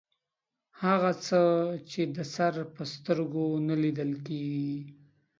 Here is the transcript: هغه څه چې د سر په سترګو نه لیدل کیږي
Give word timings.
هغه 0.83 1.11
څه 1.25 1.41
چې 1.89 2.01
د 2.15 2.17
سر 2.33 2.53
په 2.75 2.83
سترګو 2.93 3.45
نه 3.67 3.75
لیدل 3.83 4.11
کیږي 4.25 4.77